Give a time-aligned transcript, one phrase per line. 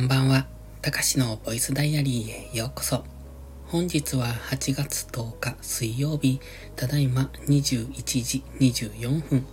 [0.00, 0.46] こんばんは。
[0.80, 3.04] たかしのボイスダイアリーへようこそ。
[3.66, 6.40] 本日は8月10日水曜日、
[6.74, 7.92] ただいま21
[8.24, 9.44] 時24分。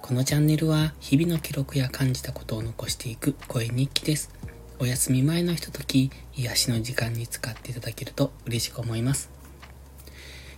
[0.00, 4.30] このチャンネルは日々の記録や感じたことを残していく声日記です。
[4.78, 9.28] お休み前のひととき、癒しの時間に使っていただけると嬉しく思います。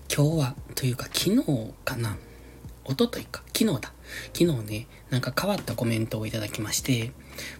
[0.08, 1.42] 今日は、というか昨日
[1.84, 2.16] かな
[2.84, 3.92] おとといか、昨日だ。
[4.32, 7.12] 昨日ね、なんか変わったコメントをいただきまして、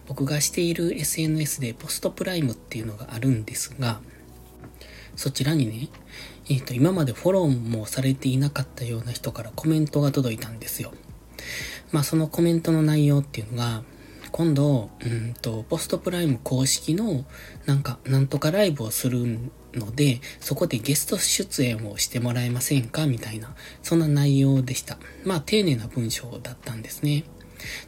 [0.07, 3.99] 僕がしている SNS でポストプライムっていうのがあるんですが、
[5.15, 5.89] そちらにね、
[6.49, 10.93] えっ、ー、と、今までフォローもされていなかったような人からコメントが届いたんですよ。
[11.91, 13.83] まあそのコメントの内容っていうのが、
[14.31, 17.23] 今度、うんと、ポストプライム公式の、
[17.65, 19.39] なんか、なんとかライブをする
[19.73, 24.97] ので、そこでゲスト出演をしてもらえませんかみたいな、そんな内容でした。
[25.23, 27.23] まあ、丁寧な文章だったんですね。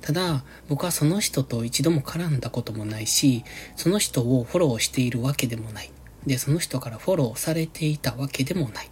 [0.02, 3.44] ただ、僕はその人と一度も絡んだこともないし、
[3.76, 5.92] その人をフォローしているわけでもない。
[6.26, 8.90] で、その人からフォローされていたわけでもない。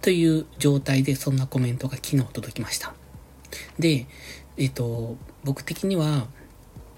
[0.00, 2.94] という状態でそんなコメントが昨日届きました。
[3.78, 4.06] で、
[4.56, 6.28] えっ、と、僕的には、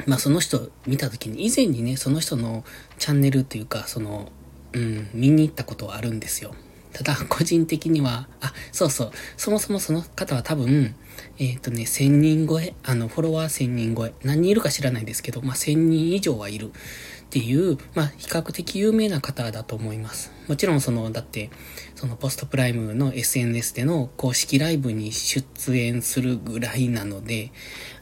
[0.06, 2.64] まあその人見た時に以前にね、その人の
[2.98, 4.32] チャンネルっていうか、その、
[4.72, 6.54] うん、見に行ったことはあるんですよ。
[6.94, 10.94] ただ、 個人的には、あ、そうそう、そもそもその方は多分、
[11.38, 16.68] えっ、ー、とね、1000人超え、あの、フォロワー1000人超え、何人いるか知らないですけど、まあ、1000人以上はいる。
[16.68, 20.30] っていう、まあ、比較的有名な方だと思います。
[20.46, 21.50] もちろん、その、だって、
[21.96, 25.44] そのポストプライムの SNS での公式ライブに出
[25.76, 27.50] 演するぐらいなので、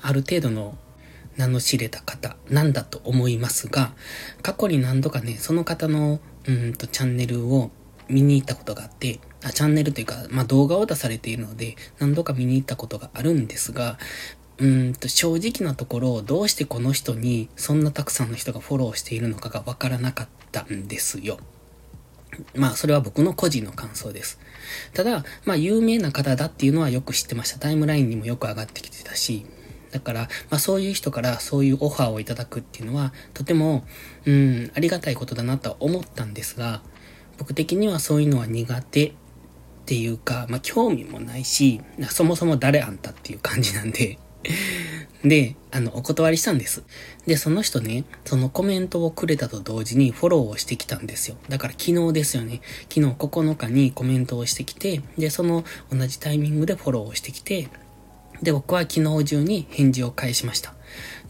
[0.03, 0.77] ある程度の
[1.39, 3.95] 名の知れた方なんだと思いますが、
[4.43, 7.71] 過去に何度かね、その方の、うんと、チャンネルを
[8.09, 13.99] 見に行ったことがあって、あチャンネルというか、まあ、動画を出されているので、何度か見に行ったことがあるんですが、
[14.59, 21.39] うんと、正直なところ、どうしてこの人にそんなたくさんの人がフォローしているのかがわからなかったんですよ。
[22.55, 24.39] まあ、それは僕の個人の感想です。
[24.95, 27.59] ただ、まあ、有名な方だっていうのはよく知ってました。
[27.59, 29.45] タイムラインにもよく上がってきてたし、
[29.91, 30.21] だから、
[30.51, 33.85] まあそういう人からそういうオファーをいただくっていうのは、とても、
[34.25, 36.83] うん、ありがたいことだなとは思ったんですが、
[37.43, 39.13] 僕的にはそういうのは苦手っ
[39.85, 44.17] ていうか、まあ興味もないし、そもそも誰あんたっていう感じなんで
[45.25, 46.85] で、あの、お断りしたんです。
[47.27, 51.37] で、その人ね、そのコメントをくれたと同時にフォローをしてきたんですよ。
[51.49, 52.61] だから昨日ですよね。
[52.89, 57.67] 昨日9日にコメントをしてきて、で、その同じタイミングでフォローをしてきて、
[58.41, 60.75] で、僕は昨日中に返事を返しました。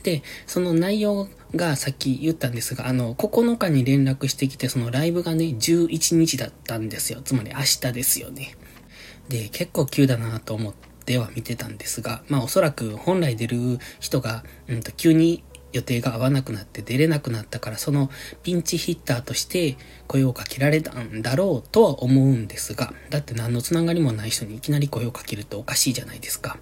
[0.02, 7.20] で、その内容がさっき言ったんですが、あの、9日に連絡してきて、そのライブがね、11日だったんですよ。
[7.22, 8.56] つまり明日ですよね。
[9.28, 10.74] で、結構急だなと思っ
[11.04, 18.10] ては見てたんですが、まあおそらく本来出る人が、うんと、急に予定が合わなくなって出れなくなったから、その
[18.42, 19.76] ピンチヒッターとして
[20.06, 26.58] 声をかけられたんだろうとは思うんですが、だって何のつながりもない人にいきなり声をかけるとおかしいじゃないですか。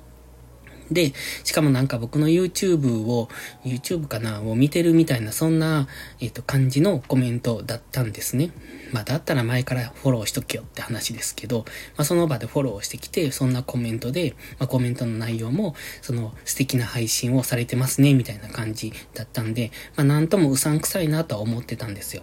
[0.90, 1.12] で、
[1.44, 3.28] しかもなんか僕の YouTube を、
[3.64, 5.86] YouTube かなを見てるみたいな、そんな、
[6.20, 8.50] えっ、ー、と、感じのコメントだったんですね。
[8.92, 11.64] まあ、だったら前からフォローしとけよって話ですけど、
[11.96, 22.22] まあ、その場でフォローしてきて、そんなコメントで、まあ、コメントの内容も、その、素敵な配信をされてますね、みたいな感じだったんで、まあ、なんともうさんくさいなとは思ってたんですよ。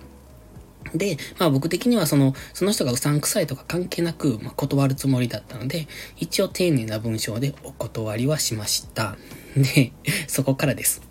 [0.93, 5.87] で、まあ僕的にはその、その人がうさんくさいとか関係なく、まあ、断るつもりだったので、
[6.17, 9.17] 一応丁寧な文章でお断りはしました。
[9.55, 9.91] で、
[10.27, 11.01] そこからです。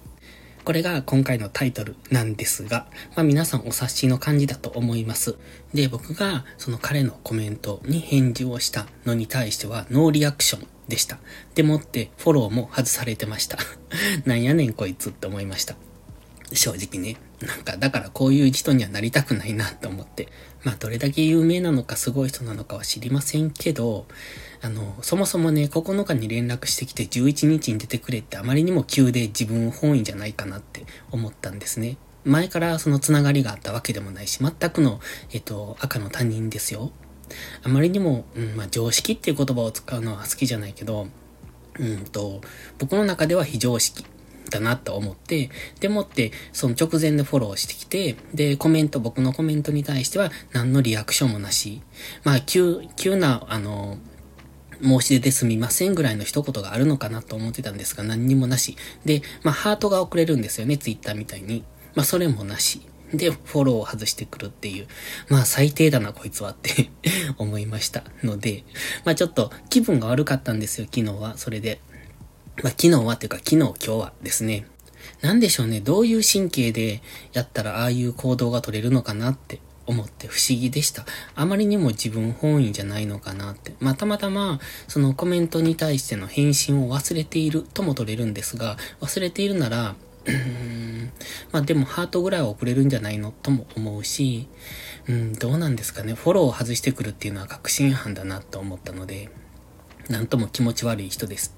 [0.64, 5.36] これが今回のタイトルなんですが、まあ皆さんお察しの感じだと思います。
[5.72, 11.18] で、僕がその彼のコメントに返事をしたのに対してはノーリアクションでした。
[11.54, 13.58] でもってフォローも外されてました。
[14.26, 15.76] なんやねんこいつって思いました。
[16.52, 17.16] 正直ね。
[17.40, 20.28] なんか、だからこういう人にはなりたくないなと思って。
[20.64, 24.06] まあ、どれだけ有名なのかすごい人なのかは知りませんけど、
[24.62, 31.98] あの、そもそもね、9日に連絡してきて11日に出てくれってあまりにも急で自分本位じゃないかなって思ったんですね。
[32.24, 35.00] 前からそのつながりがあったわけでもないし、全くの、
[35.32, 36.90] えっと、赤の他人ですよ。
[37.62, 41.08] あまりにも、うん、まあ、常識っていう言葉を使うのは好きじゃないけど、
[41.78, 42.40] うんと、
[42.78, 44.04] 僕の中では非常識
[44.50, 45.50] だなと思って、
[45.80, 51.82] でもって、その直前でフォローしてきて、で、コメント、僕のコメントに対しては何のリアクションもなし。
[52.24, 53.98] まあ、急、急な、あの、
[54.82, 58.76] 申し出ですみませんぐらいの一言があるのかなと思ってたんですが、何にもなし。
[59.04, 61.64] で、まあ、ハートが遅れるんですよね、ツイッターみたいに。
[61.94, 62.82] まあ、それもなし。
[63.12, 64.86] で、フォローを外してくるっていう。
[65.28, 66.90] まあ、最低だな、こいつはって
[67.38, 68.04] 思いました。
[68.22, 68.64] ので、
[69.04, 71.38] まあ、ちょっと気分が悪かったんですよ、昨日は。
[71.38, 71.80] それで。
[72.62, 74.66] まあ、昨日はっていうか昨日今日はですね、
[75.20, 81.04] なんでしょうね、どういう神経でやったらああいう行動が取れるのかなって思って不思議でした。
[81.34, 83.74] あまりにも自分本位じゃないのかなって。
[83.78, 84.58] まあ、たまたま、
[84.88, 89.94] そのコメントに対しての返信を忘れているとも取れるんですが、忘れているなら、
[91.52, 93.30] まあでもハートぐらいは送れるんじゃないの？
[93.30, 94.48] とも思うし、
[95.08, 96.14] うん、どうなんですかね。
[96.14, 99.28] フォローを外してくるっていうのは確信犯だなと思ったので、
[100.08, 101.54] なんとも気持ち悪い人です。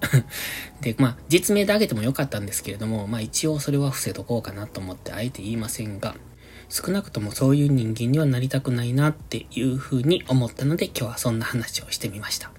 [0.80, 6.14] で、まあ、実名で挙げてもよかったんですけれども、まあ一応それは伏せとこうかなと思ってあえて言いませんが、
[6.68, 12.52] 少なくともそういう人間にはなりたくないなっていうふうに思ったので今日はそんな話をしてみました。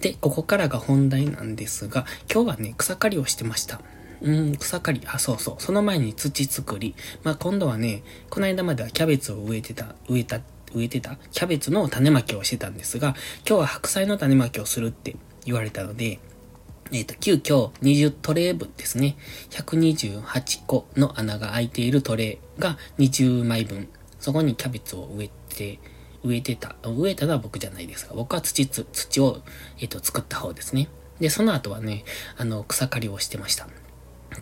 [0.00, 3.80] で、ここからが本題なんですが、今日はね、草刈りをしてました。
[4.22, 5.02] うん、草刈り。
[5.06, 5.62] あ、そうそう。
[5.62, 6.94] その前に土作り。
[7.22, 10.40] まあ、今度はね、この間まではキャベツを植えてた、植えた、
[10.74, 13.14] 植えてた、キャベツの種まきをしてたんですが、
[13.48, 16.18] 今日は白菜の種まきをするって言われたので、
[16.92, 19.16] えっ、ー、と、急遽20トレー分ですね。
[19.50, 23.88] 128個の穴が開いているトレーが20枚分。
[24.18, 25.78] そこにキャベツを植えて、
[26.24, 26.76] 植えてた。
[26.84, 29.40] 植えたのは僕じゃないですが、僕は土、土を、
[29.78, 30.88] えっ、ー、と、作った方ですね。
[31.20, 32.04] で、その後はね、
[32.36, 33.68] あの、草刈りをしてました。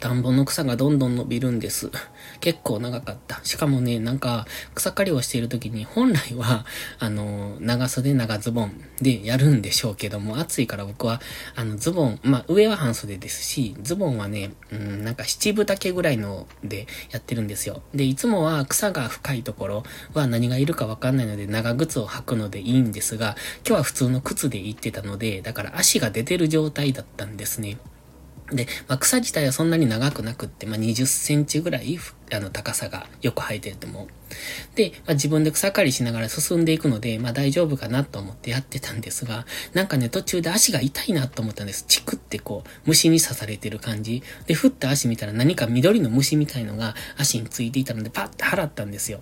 [0.00, 1.90] 田んぼの草がどんどん伸びるんです。
[2.40, 3.40] 結構長かった。
[3.42, 6.66] しかもね、なんか、草刈りをしている時に、本来は、
[6.98, 11.20] あの、長袖長ズボンでやるんでしょうけども、暑いから僕は、
[11.56, 17.82] あの、ズボン、まあ、上は半袖ですし、ズボンはね、うん、なんか七分丈ぐらいのでやってるんですよ。
[17.94, 19.82] で、いつもは草が深いところ
[20.12, 23.36] は何がいるかわかんないので、長靴を履くのでいいんですが、
[23.66, 27.78] 今日は普通の靴で行ってたので、だから足が出てる状態だったんですね。
[28.52, 31.98] で、まあ、草自体はそんなに長くなくって、まあ、20センチぐらい、
[32.32, 34.08] あの、高さがよく生えてると思う。
[34.74, 41.84] で、まあ、自分で草刈りしながら進んでいくので、まあ、大丈夫かなと思ってやってたんですが、なんかね、途中で足が痛いなと思ったんです。
[41.88, 44.22] チクってこう、虫に刺されてる感じ。
[44.46, 49.20] で、振った足見たら何か緑の虫みたいのが足についていたので、パッて払ったんですよ。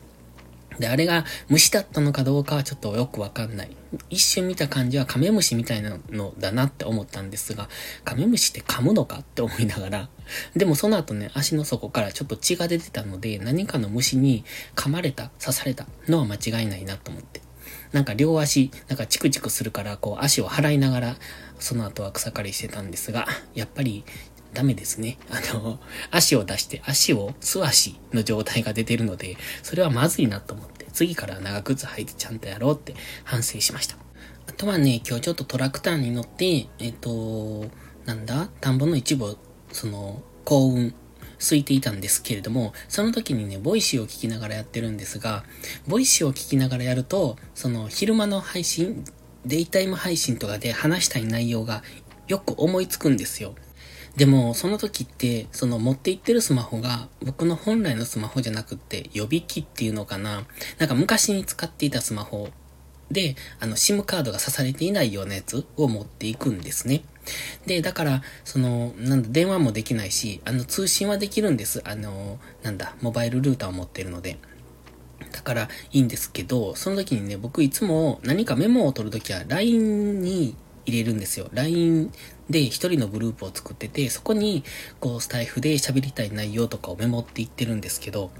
[0.79, 3.71] で、あれが虫だったのかどうかはちょっとよくわかんない。
[4.11, 7.69] 一瞬見た感じはカメムシみたいなのだなって思ったんですが、
[8.05, 10.09] カメムシって噛むのかって思いながら、
[10.55, 14.45] でもその後ね、足の底からちょっと血が出てたので、何かの虫に
[14.75, 17.41] 噛まれた、刺されたのは間違いないなと思って。
[17.93, 21.17] なんか両足、なんかチクチクするから、こう足を払いながら、
[21.59, 24.05] その後は草刈りしてたんですが、やっぱり
[24.57, 25.19] ダメですね。
[25.29, 25.79] あの、
[26.11, 32.95] 足を出して足を素足の状態が出てるので、それはまずいなと思って、次から長靴履いてちゃんとやろうって
[33.25, 33.97] 反省しました。
[34.49, 37.67] あとはね、今日ちょっとトラクターに乗って、えっ、と、
[38.07, 38.49] なんだ？
[38.63, 39.37] 田んぼの一部を、
[39.73, 40.95] その、耕運、
[41.39, 45.45] 耕うんしていたんですけれども、その時にね、 Voicy を聞きながらやってるんですが、
[45.87, 49.05] Voicy を聞きながらやると、その昼間の配信、
[49.45, 51.83] デイタイム配信とかで話したい内容が
[52.27, 53.55] よく思いつくんですよ。
[54.17, 60.47] でも、その時って、その持って行ってるスマホが、僕の本来のスマホじゃなくって、予備機っていうのかな。
[60.79, 62.49] なんか昔に使っていたスマホ
[63.11, 67.03] で、あの、SIM カードが刺されていないようなやつを持っていくんですね。
[67.67, 71.83] で、だから、その、なんだ、電話もできないし、あの、通信はできるんです。
[71.85, 74.39] あの、なんだ、モバイルルーターを持ってるので。
[75.33, 81.49] だからいいんですけど、その時にね、僕いつも何かメモを取るときは LINE に入れるんですよ。
[81.53, 82.13] LINE
[82.49, 84.65] で一人のグループを作ってて、そこに、
[85.01, 88.31] こう、スタイフで喋りたい内容とかをメモっていってるんですけど、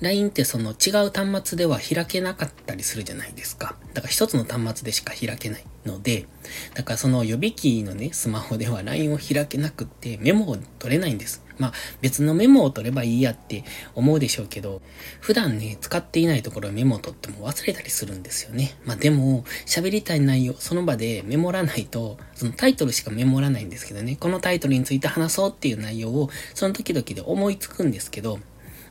[0.00, 3.76] LINE ってその違う端末では開けなかったりするじゃないですか。
[3.94, 6.26] だから一つの端末でしか開けないので、
[6.74, 11.44] だからその予備機のね、スマホでは LINE を開けなくってメモを取れないんです。
[11.62, 13.62] まあ別のメモを取ればいいやって
[13.94, 14.82] 思うでしょうけど、
[15.20, 18.74] 普段ね、使っていないところメモを取っても忘れたりするんですよね。
[18.84, 28.40] まあでも、喋りたい内容、その場でメモらないと、そのタイトルしかメモらないんですけどね、このタイトルについて話そうっていう内容を、その時々で思いつくんですけど、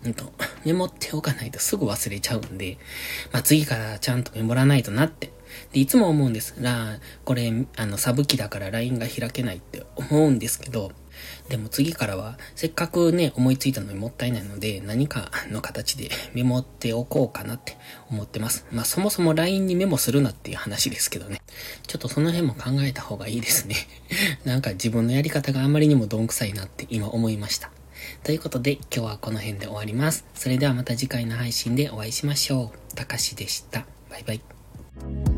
[0.06, 0.32] うんと、
[0.64, 2.78] メモっておかないとすぐ忘れちゃうんで、
[3.34, 5.32] まあ次からちゃんとメモらないとなって
[5.74, 10.92] で、いつも思うんですが、これ、あの、サブ機だから LINE が開けないって思うんですけど、
[11.50, 17.78] でも次からは、せっかくね、思いついたのにもったいないので、何かの形で メモっておこうかなって
[18.10, 18.66] 思ってます。
[18.72, 21.42] まあそもそも LINE にメモするなっていう話ですけどね。
[21.88, 23.76] ちょっとその辺も考えた方がいいですね。
[24.46, 27.72] なんか自分のやり方があまりにもどんくさいなって今思いました。
[28.24, 30.26] ということで今日はこの辺で終わります。
[30.36, 32.96] それではまた次回の配信でお会いしましょう。
[32.96, 33.86] たかしでした。
[34.10, 35.31] バイバイ。